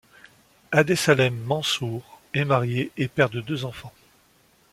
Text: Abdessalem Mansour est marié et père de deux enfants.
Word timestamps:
Abdessalem 0.71 1.39
Mansour 1.45 2.01
est 2.33 2.43
marié 2.43 2.91
et 2.97 3.07
père 3.07 3.29
de 3.29 3.39
deux 3.39 3.65
enfants. 3.65 3.93